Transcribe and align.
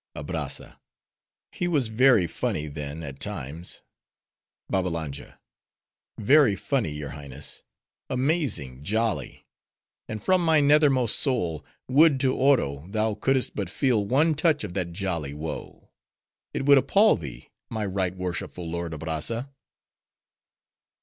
ABRAZZA—He 0.15 1.67
was 1.67 1.89
very 1.89 2.25
funny, 2.25 2.65
then, 2.65 3.03
at 3.03 3.19
times. 3.19 3.83
BABBALANJA—Very 4.71 6.55
funny, 6.55 6.89
your 6.91 7.11
Highness:—amazing 7.11 8.81
jolly! 8.83 9.45
And 10.09 10.19
from 10.19 10.43
my 10.43 10.59
nethermost 10.59 11.19
soul, 11.19 11.63
would 11.87 12.19
to 12.21 12.33
Oro, 12.35 12.87
thou 12.89 13.13
could'st 13.13 13.53
but 13.55 13.69
feel 13.69 14.03
one 14.03 14.33
touch 14.33 14.63
of 14.63 14.73
that 14.73 14.91
jolly 14.91 15.35
woe! 15.35 15.91
It 16.51 16.65
would 16.65 16.79
appall 16.79 17.15
thee, 17.15 17.49
my 17.69 17.85
Right 17.85 18.15
Worshipful 18.15 18.67
lord 18.67 18.93
Abrazza! 18.95 19.51